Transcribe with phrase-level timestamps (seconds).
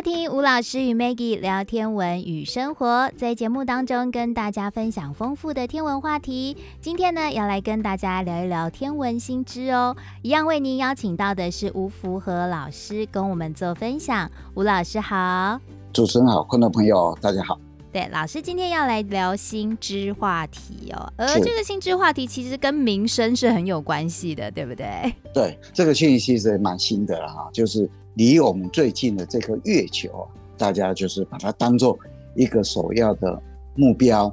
[0.00, 6.56] 收听吴老师与 Maggie 聊天文与生活，在节目当中跟大家分享丰富的天文话题。
[6.80, 9.94] 今天呢，要来跟大家聊一聊天文新知哦。
[10.22, 14.30] 一样为您邀请到的是吴福和老师，跟我们做分享。
[14.54, 15.60] 吴老师好，
[15.92, 17.60] 主持人好，观众朋友大家好。
[17.92, 21.12] 对，老师今天要来聊新知话题哦。
[21.18, 25.14] 而这个新知话题其实跟民生是很有关系的，对不对？
[25.34, 27.86] 对，这个讯息是蛮新的了哈，就是。
[28.20, 30.28] 离我们最近的这颗月球啊，
[30.58, 31.98] 大家就是把它当做
[32.36, 33.42] 一个首要的
[33.74, 34.30] 目标。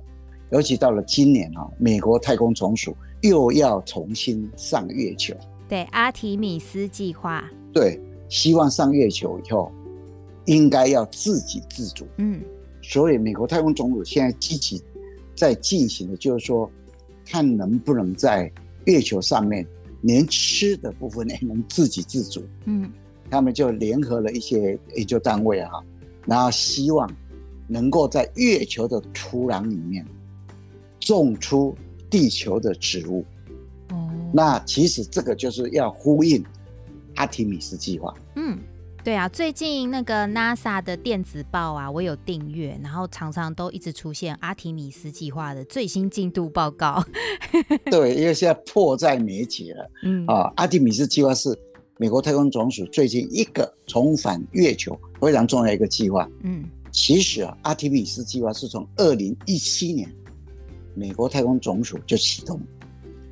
[0.51, 5.33] 尤其到了今年啊，美国太空总署又要重新上月球。
[5.69, 7.49] 对，阿提米斯计划。
[7.71, 7.97] 对，
[8.27, 9.71] 希望上月球以后，
[10.47, 12.05] 应该要自给自足。
[12.17, 12.41] 嗯，
[12.81, 14.83] 所以美国太空总署现在积极
[15.33, 16.69] 在进行的，就是说，
[17.25, 18.51] 看能不能在
[18.83, 19.65] 月球上面，
[20.01, 22.43] 连吃的部分也能自给自足。
[22.65, 22.91] 嗯。
[23.29, 25.83] 他们就联合了一些研究单位哈，
[26.25, 27.09] 然后希望
[27.67, 30.05] 能够在月球的土壤里面
[30.99, 31.75] 种出
[32.09, 33.25] 地球的植物。
[33.89, 36.41] 哦，那其实这个就是要呼应
[37.15, 38.13] 阿提米斯计划。
[38.35, 38.57] 嗯，
[39.03, 47.03] 对啊，最近那个 NASA 的电子报啊，我有订阅，然后常常都一直出现阿提米斯计划的最新进度报告。
[47.91, 49.91] 对，因为现在迫在眉睫了。
[50.03, 51.57] 嗯啊，阿提米斯计划是。
[51.99, 56.29] 美国太空总署最近一个重返月球非常重要一个计划。
[56.43, 60.07] 嗯，其实啊，阿提米斯计划是从二零一七年
[60.93, 62.61] 美国太空总署就启动，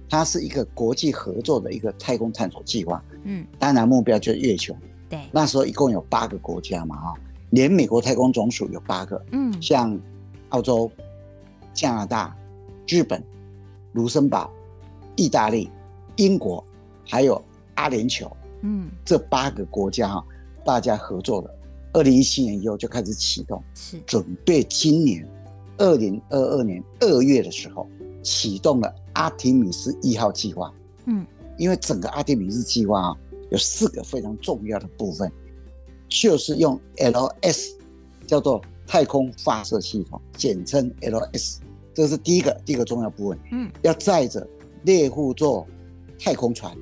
[0.09, 3.03] 它是一个国际合作的一个太空探索计划。
[3.23, 4.75] 嗯，当然目标就是月球。
[5.07, 7.13] 对，那时候一共有八个国家嘛，哈，
[7.51, 9.23] 连美国太空总署有八个。
[9.31, 9.99] 嗯，像
[10.49, 10.91] 澳洲、
[11.71, 12.35] 加拿大、
[12.87, 13.23] 日本、
[13.93, 14.51] 卢森堡、
[15.15, 15.69] 意大利、
[16.15, 16.65] 英国，
[17.07, 17.39] 还有
[17.75, 18.27] 阿联酋。
[18.61, 20.25] 嗯，这八个国家哈，
[20.65, 21.55] 大家合作的，
[21.93, 25.27] 二零一七年以后就开始启动，是准备今年
[25.77, 27.87] 二零二二年二月的时候
[28.23, 30.73] 启动了阿提米斯一号计划。
[31.05, 31.25] 嗯，
[31.57, 33.15] 因为整个阿提米斯计划啊，
[33.51, 35.31] 有四个非常重要的部分，
[36.09, 37.75] 就是用 LS
[38.25, 41.57] 叫做太空发射系统，简称 LS，
[41.93, 43.39] 这是第一个第一个重要部分。
[43.51, 44.47] 嗯，要载着
[44.83, 45.67] 猎户座
[46.17, 46.75] 太空船。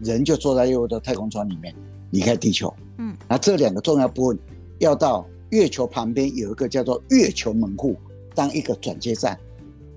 [0.00, 1.74] 人就坐在右的太空船里面
[2.10, 4.38] 离开地球，嗯，那这两个重要部分
[4.78, 7.96] 要到月球旁边有一个叫做月球门户
[8.34, 9.38] 当一个转接站，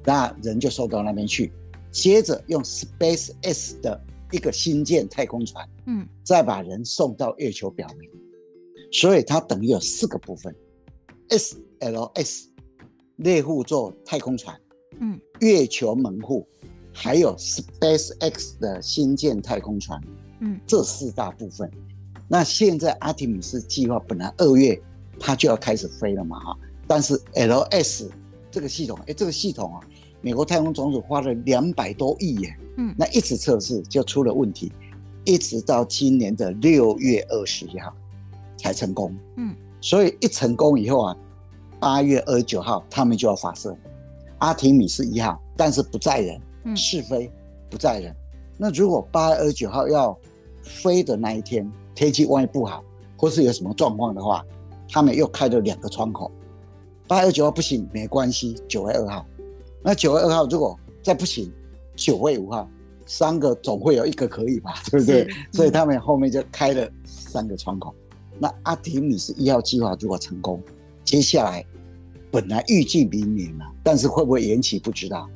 [0.04, 1.52] 那人就送到那边去，
[1.92, 4.00] 接着用 SpaceX 的
[4.32, 8.12] 一个新建太空船，嗯，再把人送到月球表面，
[8.92, 10.54] 所以它等于有四个部分。
[11.30, 12.46] ：SLS
[13.16, 14.60] 猎户座太空船，
[15.00, 16.48] 嗯，月球门户。
[16.94, 20.00] 还有 SpaceX 的新建太空船，
[20.40, 21.70] 嗯，这四大部分。
[22.28, 24.80] 那现在阿提米斯计划本来二月
[25.20, 28.10] 它就要开始飞了嘛，哈，但是 LS
[28.50, 29.80] 这个系统，哎，这个系统啊，
[30.22, 34.72] 美国太空总署花了两百多亿耶，嗯，那一直测试就出了问题，
[35.26, 37.94] 一直到今年的六月二十一号
[38.56, 41.18] 才成功，嗯，所以一成功以后啊，
[41.80, 43.76] 八月二十九号他们就要发射。
[44.40, 46.40] 阿提米斯一号，但是不载人。
[46.76, 47.32] 试飞
[47.70, 48.16] 不在人，
[48.58, 50.18] 那如果八月二十九号要
[50.62, 52.84] 飞的那一天，天气万一不好，
[53.18, 54.46] 或是有什么状况的话，
[54.90, 56.32] 他们又开了两个窗口。
[57.08, 59.26] 八月二十九号不行，没关系，九月二号。
[59.84, 61.52] 那九月二号如果再不行，
[61.96, 62.70] 九月五号，
[63.06, 64.76] 三个总会有一个可以吧？
[64.90, 65.28] 对不对？
[65.52, 67.94] 所以他们后面就开了三个窗口。
[68.40, 70.62] 那阿提米斯一号计划如果成功，
[71.04, 71.64] 接下来
[72.32, 75.30] 本来预计明年嘛，但是会不会延期不知道。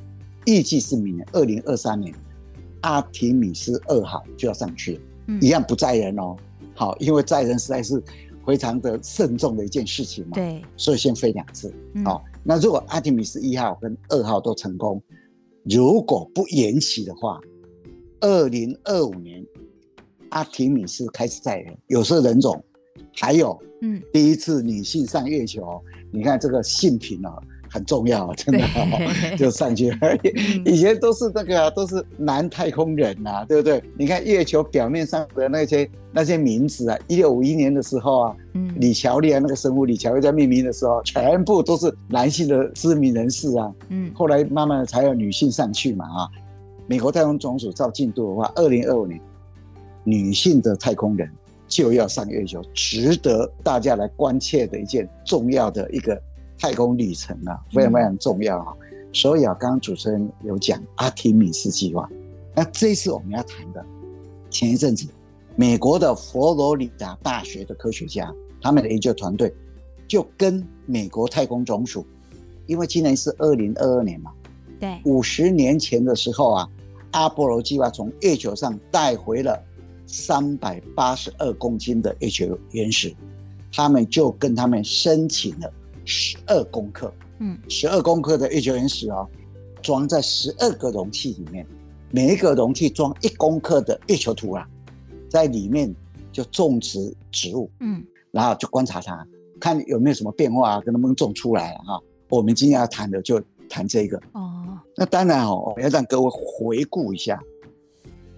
[0.48, 2.14] 预计是明年二零二三年，
[2.80, 6.34] 阿提米斯二号就要上去了，嗯、一样不载人哦。
[6.74, 8.02] 好，因为载人实在是
[8.46, 10.30] 非常的慎重的一件事情嘛。
[10.32, 11.70] 对，所以先飞两次。
[12.02, 15.02] 好、嗯，那如果阿提米斯一号跟二号都成功，
[15.64, 17.38] 如果不延期的话，
[18.20, 19.44] 二零二五年
[20.30, 22.64] 阿提米斯开始载人，有色人种，
[23.12, 27.36] 还有嗯，第一次女性上月球，嗯、你看这个性平啊。
[27.70, 29.92] 很重要， 真的、哦，就上去。
[30.64, 33.82] 以前都是那个、啊，都是男太空人呐、啊，对不对？
[33.96, 46.28] 你看月球表面上的那些那些名字啊，一六五一年的时候啊，嗯，李乔利啊，那个生物李乔利在命名的时候，全部都是男性的知名人士啊，嗯，后来慢慢的才有女性上去嘛，啊，
[46.86, 49.20] 美国太空总署照进度的话，二零二五年
[50.04, 51.30] 女性的太空人
[51.66, 56.18] 就要上月球，值得大家来关切的一件重要的一个。
[56.58, 58.74] 太空旅程啊，非常非常重要啊！
[58.80, 62.08] 嗯、所以啊，刚刚主持人有讲阿提米斯计划，
[62.54, 63.84] 那这一次我们要谈的，
[64.50, 65.06] 前一阵子
[65.56, 69.54] 美国的佛罗里达大学的科学家他们的研究团队
[70.06, 72.04] 就跟美国太空总署，
[72.66, 74.32] 因为今年是二零二二年嘛，
[74.80, 76.68] 对，五十年前的时候啊，
[77.12, 79.56] 阿波罗计划从月球上带回了
[80.06, 83.14] 三百八十二公斤的月球原石，
[83.72, 85.72] 他们就跟他们申请了
[86.08, 89.26] 十二公克，嗯，十二公克的月球岩石啊，
[89.82, 91.66] 装在十二个容器里面，
[92.10, 94.64] 每一个容器装一公克的月球土壤，
[95.28, 95.94] 在里面
[96.32, 98.02] 就种植植物，嗯。
[98.30, 99.26] 然后就观察它，
[99.60, 102.00] 看有没有什么变化，跟能不能种出来哈。
[102.30, 104.78] 我们今天要谈的就谈这个哦。
[104.96, 107.38] 那当然哦，我要让各位回顾一下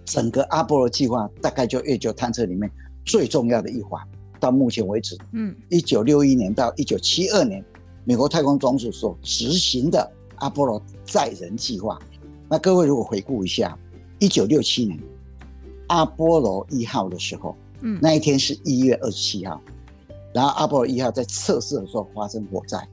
[0.04, 2.68] 整个阿波罗计划，大概就月球探测里面
[3.04, 4.00] 最重要的一环。
[4.40, 7.64] 到目前为止，嗯，一九六一年到一九七二年，
[8.04, 11.98] 美国太空总署所执行的阿波罗载人计划。
[12.48, 13.78] 那各位如果回顾一下，
[14.18, 14.98] 一九六七年
[15.88, 19.60] 阿波罗一号的时候，嗯，那一天是一月二十七号。
[20.32, 22.88] 然后阿波罗一号在测试的时候发生火灾，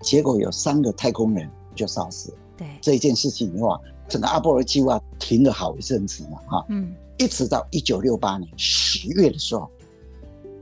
[0.00, 2.38] 结果有三个太空人就烧死了。
[2.56, 9.70] 对这一件事情以后啊，整个阿波罗计划停了好一阵子嘛，哈，嗯，一直到一九六八年十月的时候，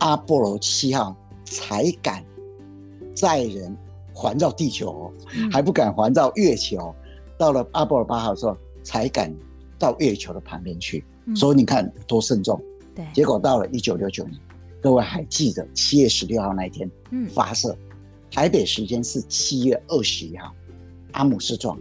[0.01, 2.23] 阿波罗七号才敢
[3.15, 3.75] 载人
[4.13, 6.95] 环绕地球，嗯、还不敢环绕月球。
[7.39, 9.35] 到了阿波罗八号的时候，才敢
[9.79, 11.03] 到月球的旁边去。
[11.25, 12.61] 嗯、所以你看多慎重。
[12.95, 14.39] 对，结果到了一九六九年。
[14.83, 17.77] 各位还记得七月十六号那一天，嗯，发射，
[18.31, 20.51] 台北时间是七月二十一号，
[21.13, 21.79] 阿姆斯壮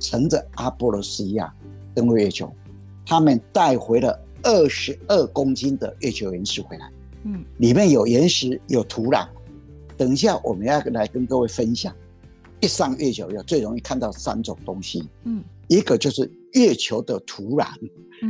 [0.00, 1.50] 乘着阿波罗十一号
[1.94, 2.50] 登陆月球，
[3.04, 6.90] 他们带回了二十二公斤的月球原石回来，
[7.24, 9.26] 嗯，里面有岩石有土壤，
[9.96, 11.94] 等一下我们要来跟各位分享，
[12.60, 17.66] 一上月球要最容易看到三种东西，嗯，一个就是月球的土壤，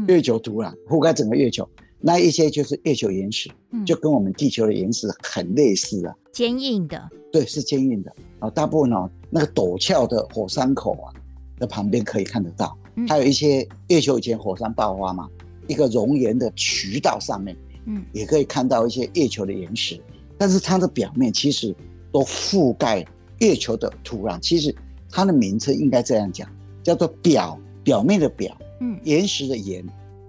[0.07, 1.69] 月球土壤覆盖整个月球。
[2.05, 3.49] 那一些就是月球岩石，
[3.87, 7.01] 就跟我们地球的岩石很类似啊，坚硬的，
[7.31, 8.13] 对，是坚硬的。
[8.41, 8.51] 啊。
[8.51, 11.15] 大部分呢，那个陡峭的火山口啊
[11.61, 12.77] 的旁边可以看得到，
[13.09, 15.29] 还有一些月球以前火山爆发嘛，
[15.69, 17.57] 一个熔岩的渠道上面，
[17.87, 20.01] 嗯，也可以看到一些月球的岩石，
[20.39, 21.75] 但是它的表面其实
[22.13, 23.05] 都覆盖
[23.39, 24.39] 月球的土壤。
[24.41, 24.75] 其实
[25.11, 26.49] 它的名称应该这样讲，
[26.83, 29.85] 叫做表，表面的表，嗯，岩石的岩，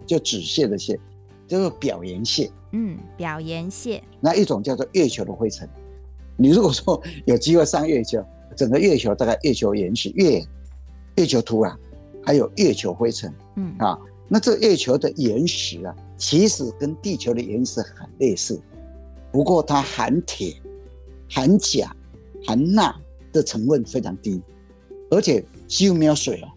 [0.05, 0.99] 就纸屑的屑。
[1.45, 4.01] 叫做表岩屑，嗯，表岩屑。
[4.21, 5.69] 那一种叫做月球的灰尘。
[6.37, 8.23] 你如果说有机会上月球，
[8.55, 10.43] 整个月球大概月球岩石、月
[11.17, 11.75] 月球土壤，
[12.25, 18.57] 还有月球灰尘，嗯啊，那这月球的岩石啊，其实跟地球的岩石很类似，
[19.29, 20.55] 不过它含铁、
[21.29, 21.93] 含钾、
[22.45, 22.97] 含钠
[23.33, 24.41] 的成分非常低，
[25.11, 26.47] 而且几乎没有水哦。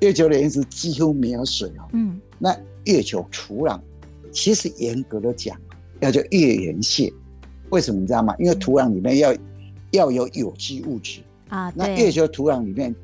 [0.00, 3.80] 月球的岩石几乎没有水哦，嗯，那月球土壤。
[4.30, 5.60] 其实严格的讲，
[5.98, 7.12] 要叫月岩屑，
[7.70, 8.36] 为什么你知道吗？
[8.38, 9.34] 因为土壤里面要
[9.90, 11.72] 要有有机物质啊。
[11.74, 12.94] 那月球土壤里面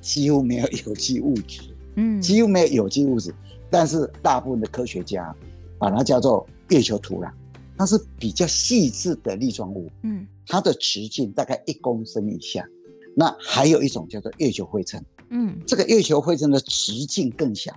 [0.00, 1.60] 几乎没有有机物质，
[1.96, 3.34] 嗯，几乎没有有机物质。
[3.68, 5.36] 但是大部分的科学家
[5.78, 7.30] 把它叫做月球土壤，
[7.76, 12.66] 它是比较细致的粒状物，嗯，它的直径大概一公升以下。
[13.14, 17.72] 那还有一种叫做月球灰尘，嗯，这个月球灰尘的直径更小，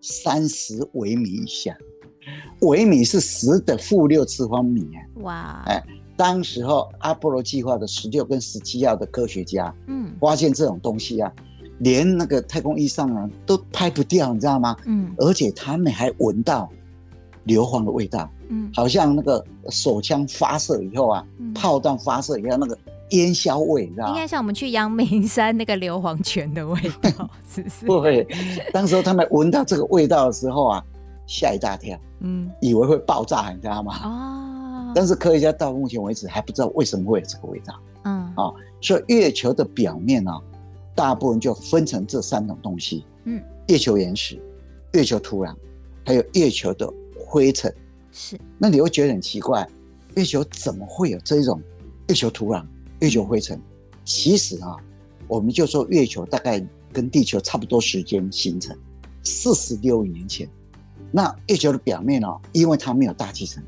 [0.00, 1.76] 三十微米以下。
[2.60, 5.00] 微米是十的负六次方米啊！
[5.22, 5.82] 哇，哎，
[6.16, 11.32] 当时候阿波罗计划的十六跟十七号的科学家，嗯，发现这种东西啊，
[11.78, 14.76] 连那个太空衣上啊都拍不掉，你知道吗？
[14.86, 16.70] 嗯，而且他们还闻到
[17.50, 22.78] 硫磺的味道，嗯，好像那个手枪发射以后啊，嗯、炮弹发射以后那个
[23.10, 24.10] 烟硝味，你知道吗？
[24.10, 27.86] 应该像我们去阳明山那个硫磺泉的味道， 是不是？
[27.86, 28.26] 不会，
[28.72, 30.84] 当时他们闻到这个味道的时候啊。
[31.32, 34.00] 吓一大跳，嗯，以为会爆炸，你知道吗？
[34.02, 40.42] 哦，但是科学家到目前为止还不知道为什么会有这个味道，嗯，啊、哦，所以月球的表面呢、哦，
[40.92, 44.42] 大部分就分成这三种东西，嗯，月球岩石、
[44.90, 45.54] 月球土壤，
[46.04, 46.92] 还有月球的
[47.30, 47.72] 灰尘。
[48.10, 49.64] 是，那你会觉得很奇怪，
[50.16, 51.62] 月球怎么会有这种
[52.08, 52.66] 月球土壤、
[52.98, 53.60] 月球灰尘？
[54.04, 54.76] 其实啊，
[55.28, 56.60] 我们就说月球大概
[56.92, 58.76] 跟地球差不多时间形成，
[59.22, 60.48] 四十六亿年前。
[61.12, 63.62] 那月球的表面哦，因为它没有大气层，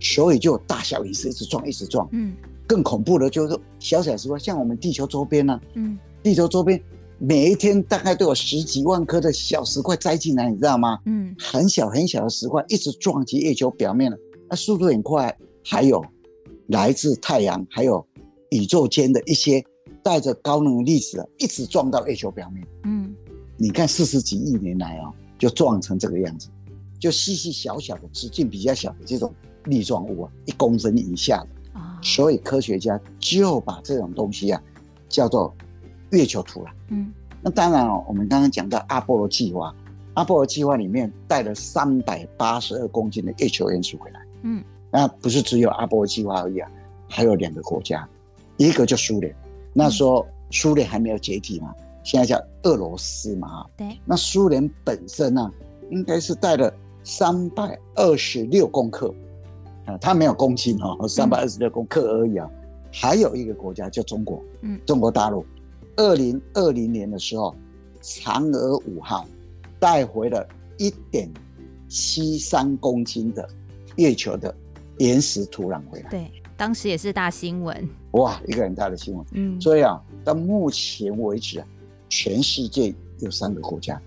[0.00, 2.08] 所以就有大小陨石一直撞，一直撞。
[2.12, 2.34] 嗯，
[2.66, 6.82] 更恐怖的就是小小石块，像我们地球周边呢，嗯，地球周边
[7.18, 10.98] 每一天大概都有十几万颗的小石块栽进来，你知道吗？
[11.06, 14.18] 嗯，很小很小的石块一直撞击月球表面了，
[14.48, 15.36] 那速度很快。
[15.66, 16.04] 还有
[16.66, 18.06] 来自太阳，还有
[18.50, 19.64] 宇宙间的一些
[20.02, 22.66] 带着高能粒子，一直撞到月球表面。
[22.84, 23.14] 嗯，
[23.56, 26.48] 你看四十几亿年来哦，就撞成这个样子。
[27.00, 29.32] 就细细小小的直径比较小的这种
[29.64, 34.62] 粒状物啊，一公分以下的，所以科学家就把这种东西啊
[35.08, 35.54] 叫做
[36.14, 36.68] 月球土壤。
[36.88, 39.74] 嗯，那当然哦，我们刚刚讲到阿波罗计划，
[40.14, 44.20] 阿波罗计划里面带了三百八十二公斤的月球元素回来。
[44.42, 46.70] 嗯，那不是只有阿波罗计划而已啊，
[47.08, 48.08] 还有两个国家，
[48.56, 49.34] 一个就苏联，
[49.72, 53.66] 那时候苏联还没有解体嘛，现在叫俄罗斯嘛。
[53.76, 55.52] 对，那苏联本身呢、啊，
[55.90, 59.12] 应该是带了三百二十六公克。
[59.86, 62.48] 啊，它没有公斤哦，三百二十六公克而已啊。
[62.50, 65.44] 嗯、还有一个国家叫中国，嗯，中国大陆，
[65.96, 67.54] 二零二零年的时候，
[68.02, 69.26] 嫦娥五号
[69.78, 70.46] 带回了
[70.78, 71.28] 一点
[71.88, 73.48] 七三公斤的
[73.96, 74.54] 月球的
[74.98, 76.10] 岩石土壤回来。
[76.10, 77.88] 对，当时也是大新闻。
[78.12, 79.26] 哇，一个很大的新闻。
[79.32, 81.66] 嗯，所以啊，到目前为止啊，
[82.08, 84.00] 全世界有三个国家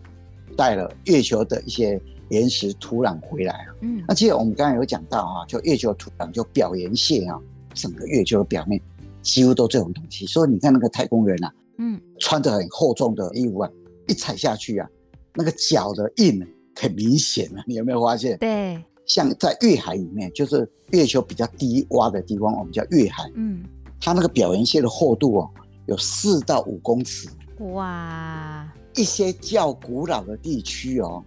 [0.56, 2.02] 带了月球的一些。
[2.30, 7.40] 岩石土壤回来啊，嗯，那其实我们刚才有讲到啊，就月球土壤就表岩屑啊，
[7.74, 8.82] 整个月球的表面
[9.22, 13.70] 几乎都这种东西，所以你看那个太空人啊，嗯，穿着很厚重的衣服啊，
[14.08, 14.90] 一踩下去啊，
[15.36, 16.40] 那个脚的印
[16.76, 18.38] 很明显啊，你有没有发现？
[18.38, 23.64] 对，像在月海里面，就是月球比较低洼的地方，我们叫月海，嗯，
[24.00, 25.50] 它那个表岩屑的厚度哦，
[25.86, 27.28] 有四到五公尺，
[27.60, 31.24] 哇，一些较古老的地区哦。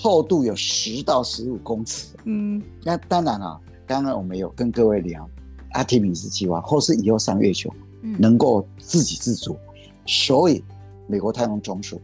[0.00, 3.60] 厚度有十到十五公尺，嗯，那当然啊。
[3.84, 5.26] 刚刚我们有跟各位聊
[5.72, 9.56] 阿提米斯计划，或是以后上月球，嗯，能够自给自足，
[10.08, 10.64] 所以
[11.06, 12.00] 美国太空总署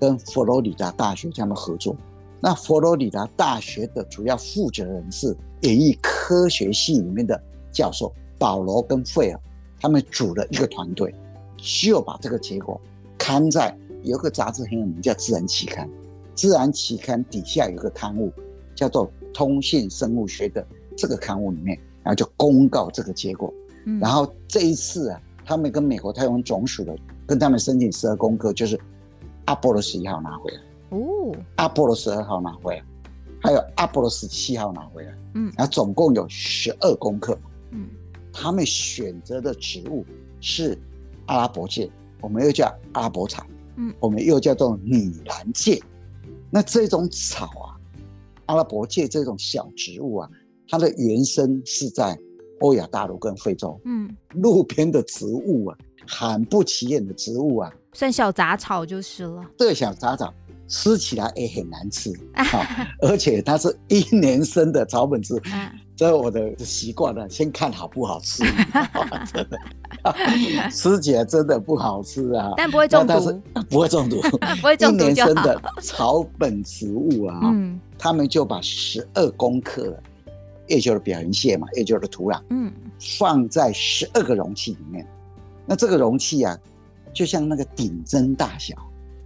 [0.00, 1.96] 跟佛罗里达大学他们合作。
[2.40, 7.40] 那佛罗里达大学的主要负责人是演艺科学系里面的
[7.72, 9.40] 教授保罗跟费尔，
[9.80, 11.14] 他们组了一个团队，
[11.56, 12.78] 就把这个结果
[13.16, 15.88] 刊在有个杂志很有名叫《自然》期刊。
[16.34, 18.32] 自然期刊底下有个刊物，
[18.74, 23.54] 叫做《通信生物学》的这个刊物里面，然后就公告这个结果。
[23.86, 26.94] 嗯、然后这一次啊，他们跟美国太空总署的
[27.26, 28.78] 跟他们申请十二公克，就是
[29.46, 32.84] 阿波罗十一号拿回来，哦，阿波罗十二号拿回来，
[33.42, 37.36] 还有阿波罗十七号拿回来，嗯，然后总共有十二公克。
[37.70, 37.88] 嗯，
[38.32, 40.04] 他们选择的植物
[40.40, 40.78] 是
[41.26, 41.90] 阿拉伯芥，
[42.20, 43.44] 我们又叫阿拉伯草，
[43.76, 45.82] 嗯，我们又叫做米兰芥。
[46.50, 47.74] 那这种草啊，
[48.46, 50.30] 阿拉伯芥这种小植物啊，
[50.68, 52.16] 它的原生是在
[52.64, 53.78] 欧亚大陆跟非洲。
[53.84, 55.76] 嗯，路边的植物啊，
[56.08, 59.44] 很不起眼的植物啊，算小杂草就是了。
[59.58, 60.32] 对，小杂草
[60.66, 62.44] 吃起来也很难吃 啊，
[63.02, 65.40] 而且它是一年生的草本植物。
[65.96, 68.42] 这我的习惯了，先看好不好吃，
[69.32, 69.58] 真的，
[70.72, 73.40] 吃起来真的不好吃啊，但不会中毒，
[73.70, 74.20] 不会中毒，
[74.60, 75.04] 不会中毒。
[75.04, 79.96] 一年生的草本植物啊，嗯，他们就把十二公克
[80.68, 82.72] 月球的表岩屑嘛，月球的土壤，嗯，
[83.18, 85.06] 放在十二个容器里面。
[85.66, 86.58] 那这个容器啊，
[87.12, 88.74] 就像那个顶针大小，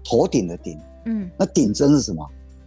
[0.05, 2.27] 头顶的顶，嗯，那顶针是什么？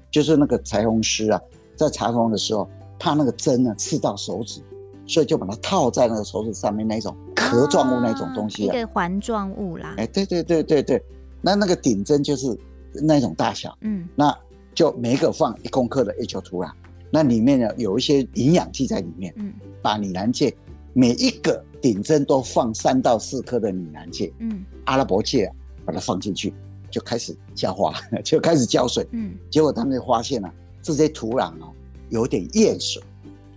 [0.10, 1.42] 就是那个裁缝师啊，
[1.76, 2.70] 在裁缝的时候。
[3.04, 4.62] 怕那个针呢刺到手指，
[5.08, 9.96] 所以就把它套在那个手指上面那种壳状物那种东西，啊，一个环状物啦。
[9.98, 11.04] 哎，对对对对对，
[11.42, 12.56] 那那个顶针就是
[12.94, 14.32] 那种大小，嗯，那
[14.76, 16.70] 就每个放一公克的月球土壤，
[17.12, 20.56] 那里面呢有一些营养剂在里面，嗯，把米兰芥
[20.94, 25.52] 每一个顶针都放三到四颗的米兰芥，嗯，阿拉伯芥
[25.86, 26.54] 把它放进去，
[26.90, 31.74] 就开始浇花， 就开始浇水，嗯，结果他们就发现了，啊，这些土壤哦。
[32.10, 33.02] 有点厌水，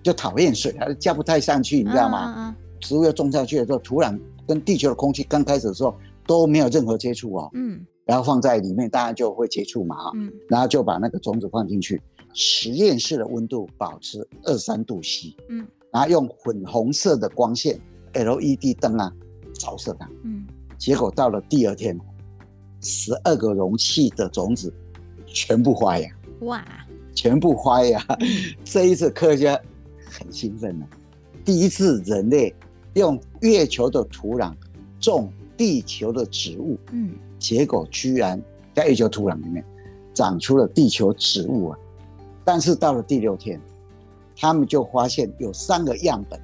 [0.01, 2.19] 就讨厌水，它浇不太上去，你知道吗？
[2.19, 5.93] 啊啊啊植物要种下去的时候，土壤跟地球的空气刚开始的时候
[6.25, 7.51] 都没有任何接触哦。
[7.55, 9.97] 嗯，然后放在里面，当然就会接触嘛。
[10.15, 12.01] 嗯，然后就把那个种子放进去，
[12.35, 15.35] 实验室的温度保持二三度 C。
[15.49, 17.81] 嗯，然后用粉红色的光线
[18.12, 19.11] LED 灯啊
[19.55, 20.07] 照射它。
[20.25, 20.45] 嗯，
[20.76, 21.99] 结果到了第二天，
[22.83, 24.71] 十二个容器的种子
[25.26, 26.09] 全部发芽。
[26.41, 26.62] 哇！
[27.14, 28.05] 全部发芽，
[28.64, 29.61] 这一次科学家
[30.05, 30.87] 很兴奋了。
[31.45, 32.53] 第一次人类
[32.95, 34.53] 用月球的土壤
[34.99, 38.43] 种地球的植物，嗯，结果居然
[38.75, 39.64] 在月球土壤里面
[40.12, 41.79] 长出了地球植物啊！
[42.45, 43.61] 但是到了第六天，
[44.37, 46.41] 他们就发现有三个样本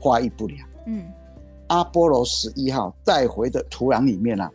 [0.00, 0.68] 发育不良。
[0.86, 1.04] 嗯，
[1.68, 4.50] 阿波罗十一号带回的土壤里面啊，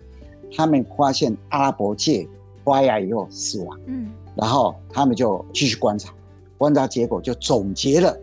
[0.56, 2.28] 他们发现阿拉伯芥
[2.64, 3.80] 发芽以后死亡。
[3.86, 4.12] 嗯。
[4.36, 6.14] 然后他们就继续观察，
[6.58, 8.18] 观察结果就总结了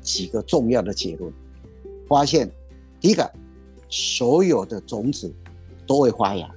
[0.00, 1.30] 几个重要的结论，
[2.08, 2.50] 发现
[2.98, 3.30] 第一个，
[3.90, 5.30] 所有的种子
[5.86, 6.50] 都会发芽，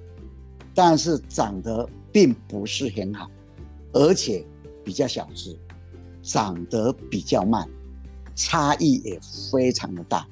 [0.74, 3.30] 但是长得并不是很好，
[3.92, 4.46] 而且
[4.84, 5.58] 比较小只，
[6.22, 7.68] 长得比较慢，
[8.36, 9.20] 差异也
[9.52, 10.28] 非常的大，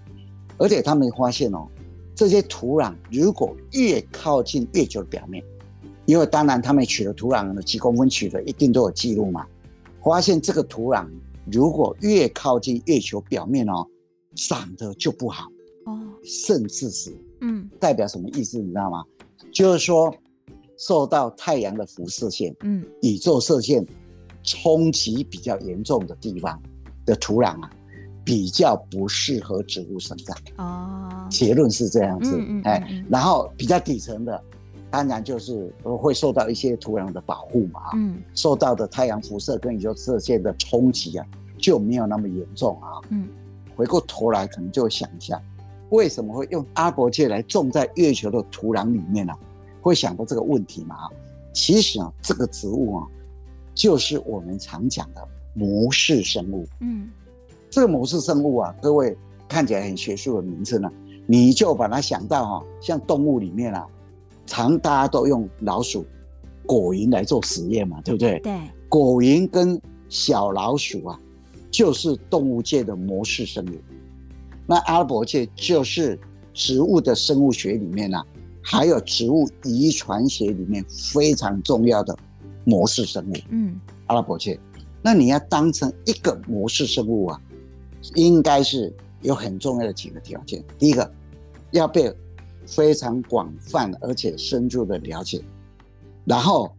[0.58, 1.68] 而且他们发现哦，
[2.16, 5.44] 这些土壤如果越靠近月球的表面，
[6.06, 9.46] 因为当然他们取的土壤的几公分取的一定都有记录嘛，
[10.04, 11.08] 发现这个土壤
[11.52, 13.86] 如果越靠近月球表面哦，
[14.36, 15.46] 长得就不好
[15.86, 19.04] 哦，甚至是嗯，代表什么意思你知道吗？
[19.52, 20.14] 就是说
[20.78, 23.86] 受到太阳的辐射线、嗯，宇宙射线
[24.44, 26.62] 冲击比较严重的地方
[27.06, 27.70] 的土壤啊。
[28.24, 34.40] 比较不适合植物生长哦，结论是这样子，哎，然后比较底层的，
[34.92, 41.26] 当然就是会受到一些土壤的保护嘛，嗯，受到的太阳辐射跟宇宙射线的冲击啊，
[41.58, 43.28] 就没有那么严重啊，嗯，
[43.76, 45.42] 回过头来可能就想一下，
[45.90, 49.34] 为什么会用阿伯芥来种在月球的土壤里面呢？
[49.82, 50.96] 会想到这个问题嘛？
[51.54, 53.08] 其实啊，这个植物啊，
[53.82, 57.10] 就是我们常讲的模式生物，嗯。
[57.72, 59.18] 这个模式生物啊，各位
[59.50, 60.94] 看起来很学术的名称呢、啊，
[61.26, 63.88] 你就把它想到哈、啊，像动物里面啊，
[64.46, 66.06] 常大家都用老鼠、
[66.68, 68.40] 果蝇来做实验嘛，对不对？
[68.42, 68.54] 对。
[68.88, 71.20] 果蝇跟小老鼠啊，
[71.72, 73.72] 就是动物界的模式生物。
[74.68, 76.20] 那阿拉伯界就是
[76.54, 78.24] 植物的生物学里面啊，
[78.62, 82.16] 还有植物遗传学里面非常重要的
[82.64, 83.34] 模式生物。
[83.50, 83.80] 嗯。
[84.08, 84.60] 阿拉伯切，
[85.02, 87.42] 那你要当成一个模式生物啊。
[88.16, 88.92] 应该是
[89.22, 90.64] 有很重要的几个条件。
[90.80, 91.14] 第一个，
[91.70, 92.12] 要被
[92.66, 95.40] 非常广泛而且深入的了解，
[96.26, 96.76] 然后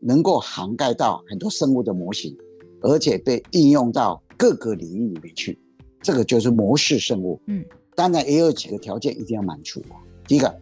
[0.00, 2.36] 能够涵盖到很多生物的模型，
[2.80, 5.56] 而且被应用到各个领域里面去，
[6.02, 7.40] 这个就是模式生物。
[7.46, 9.80] 嗯，当然也有几个条件一定要满足。
[10.26, 10.60] 第一个，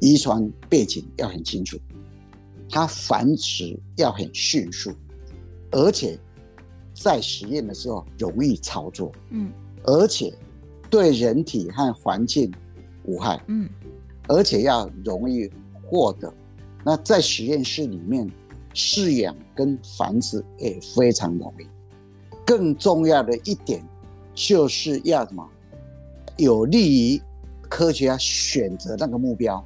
[0.00, 1.78] 遗传背景要很清楚，
[2.74, 4.92] 它繁殖要很迅速，
[5.70, 6.18] 而且。
[6.96, 10.32] 在实验的时候容易操作，嗯，而且
[10.88, 12.54] 对人体和环境
[13.02, 13.68] 无害，嗯，
[14.28, 15.50] 而且要容易
[15.82, 16.32] 获得。
[16.84, 18.30] 那在实验室里面
[18.74, 21.66] 饲养跟繁殖也非常容易。
[22.46, 23.84] 更重要的一点
[24.32, 25.44] 就是要什么？
[26.36, 27.22] 有利于
[27.62, 29.62] 科学家选择那个目标，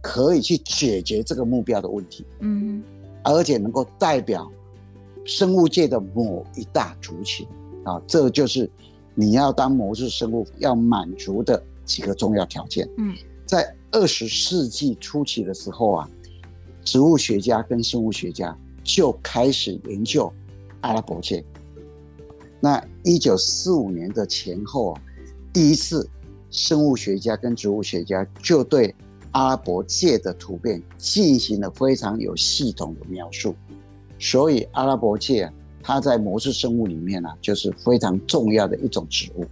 [0.00, 2.82] 可以去解决这个目标的问题，嗯，
[3.22, 4.50] 而且能够代表。
[5.26, 7.46] 生物界的某一大族群
[7.84, 8.68] 啊，这就是
[9.14, 12.88] 你要当模式生物要满足的几个重要条件。
[12.96, 16.10] 嗯，在二十世纪初期的时候啊，
[16.82, 20.32] 植物学家跟生物学家就开始研究
[20.80, 21.44] 阿拉伯界。
[22.58, 25.02] 那一九四五年的前后啊，
[25.52, 26.08] 第一次
[26.50, 28.92] 生物学家跟植物学家就对
[29.32, 33.54] 阿拉伯界的突变进行了非常有系统的描述。
[34.18, 39.44] 所以阿拉伯界啊，它在模式生物里面呢、啊，就是非常重要的一种植物。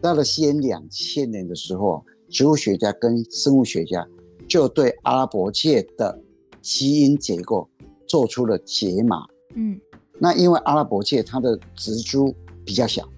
[0.00, 4.06] 到了西元两千年的时候，植物学家跟生物学家
[4.46, 6.16] 就对阿拉伯界的
[6.60, 7.68] 基因结构
[8.06, 9.26] 做出了解码。
[9.54, 9.80] 嗯，
[10.18, 12.32] 那因为阿拉伯界它的植株
[12.64, 13.08] 比较小，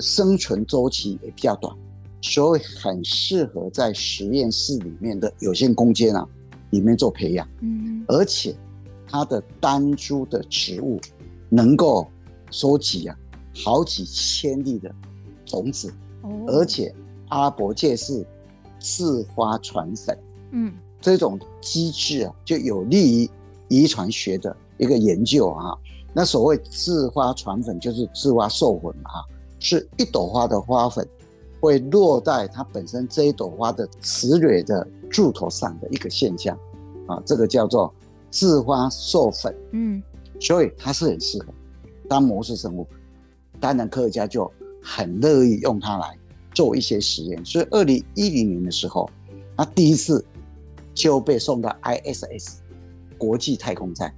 [0.00, 1.74] 生存周期也比较短，
[2.24, 6.26] 所以很适合在实验室里面的有限空间啊
[6.70, 7.46] 里面做培养。
[7.60, 8.56] 嗯，而且。
[9.06, 10.98] 它的单株的植物
[11.48, 12.04] 能够
[12.50, 13.16] 收集啊
[13.54, 14.92] 好几千粒的
[15.44, 15.92] 种子，
[16.48, 16.92] 而且
[17.28, 18.26] 阿拉伯芥是
[18.80, 20.18] 自发传粉，
[20.50, 23.30] 嗯，这种机制啊就有利于
[23.68, 25.78] 遗传学的一个研究啊。
[26.12, 29.22] 那所谓自发传粉就是自发授粉啊，
[29.60, 31.06] 是一朵花的花粉
[31.64, 36.58] 会落在它本身这一朵花的雌蕊的柱头上的一个现象
[37.06, 37.92] 啊，这个叫做。
[38.36, 40.02] 自花授粉，嗯，
[40.40, 41.54] 所以它是很适合
[42.08, 42.84] 当模式生物。
[43.60, 44.50] 当然，科学家就
[44.82, 46.18] 很乐意用它来
[46.52, 47.44] 做一些实验。
[47.44, 49.08] 所以，二零一零年的时候，
[49.56, 50.26] 它第一次
[50.92, 52.56] 就被送到 ISS
[53.16, 54.12] 国际太空站。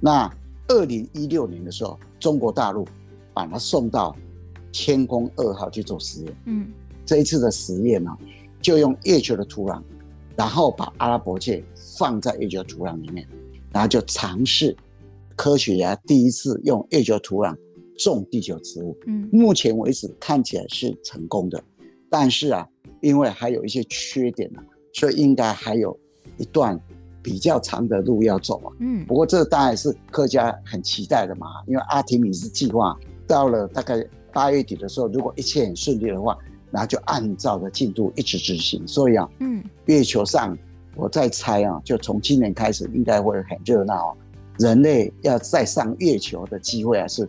[0.00, 0.28] 那
[0.66, 2.84] 二零一六年的时候，中国大陆
[3.32, 4.12] 把它送到
[4.72, 6.36] 天宫二号去做实验。
[6.46, 6.66] 嗯，
[7.04, 8.10] 这一次的实验呢，
[8.60, 9.82] 就用月球的土壤，
[10.36, 11.64] 然后把阿拉伯芥
[11.96, 13.26] 放在月球土壤里面。
[13.72, 14.76] 然后就尝试，
[15.34, 17.56] 科学家第一次用月球土壤
[17.96, 21.62] 种地球植物，嗯，目前为止看起来是成功的，
[22.10, 22.68] 但是啊，
[23.00, 25.98] 因为还有一些缺点呢、啊，所以应该还有
[26.36, 26.78] 一段
[27.22, 32.94] 比较长的路要走啊，嗯，不过这当然是科学家很期待的嘛，因为阿提米斯计划
[33.26, 36.36] 到了大概八月底的时候，如果一切很顺利的话，
[36.72, 40.56] 然后就按照的进度一直执行，所以啊，嗯，月球上。
[40.94, 44.14] 我在猜啊，就从今年开始应该会很热闹，
[44.58, 47.26] 人类要再上月球的机会啊是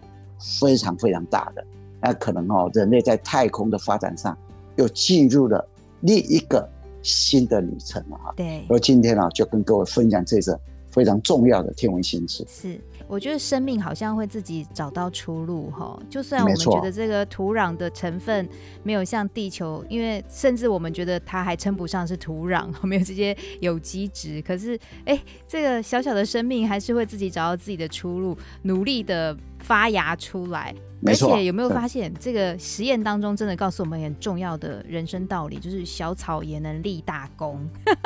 [0.60, 1.66] 非常非常大的。
[2.02, 4.38] 那可能哦，人类在太空的发展上
[4.76, 5.66] 又进入了
[6.02, 6.70] 另一个
[7.02, 8.34] 新的旅程了哈。
[8.36, 10.60] 对，而今天呢，就跟各位分享这个
[10.92, 12.46] 非常重要的天文新知。
[12.50, 12.78] 是。
[13.14, 18.50] 我觉得生命好像会自己找到出路哈，就算我们觉得这个土壤的成分
[18.82, 30.76] 没有像地球，因为甚至我们觉得它还称不上是土壤， 没有这些有机质，可是哎，这个小小的生命还是会自己找到自己的出路，努力的发芽出来。
[31.06, 37.60] 而且有没有发现，这个实验当中真的告诉我们很重要的人生道理，就是小草也能立大功。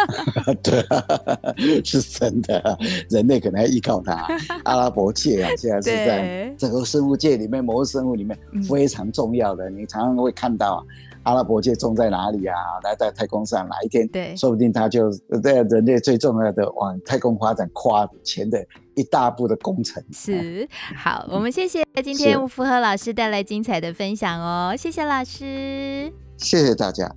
[0.64, 0.84] 对，
[1.86, 2.76] 是真的，
[3.12, 4.28] 人类可能要依靠它。
[4.66, 8.36] 阿拉伯界啊，现在是在整个生物界里面，某个生物里面
[8.68, 9.70] 非常重要的。
[9.70, 10.84] 你常常会看到
[11.28, 12.56] 阿拉伯界种在哪里啊？
[12.84, 15.12] 来在太空上，哪一天，对，说不定他就
[15.44, 18.66] 在人类最重要的往太空发展跨前的。
[18.96, 27.08] 一大步的工程是好，我们谢谢今天吴福和老师带来精彩的分享哦，谢谢老师，谢谢大家。